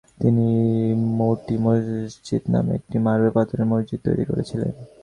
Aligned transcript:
তিনি 0.17 0.47
মোতি 1.17 1.55
মসজিদ 1.65 2.43
নামে 2.53 2.71
একটি 2.79 2.97
মার্বেল 3.05 3.31
পাথরের 3.35 3.69
মসজিদ 3.71 3.99
তৈরি 4.07 4.23
করেছিলেন। 4.25 4.71